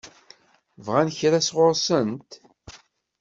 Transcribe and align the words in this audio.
Bɣan 0.85 1.09
kra 1.17 1.39
sɣur-sent? 1.41 2.31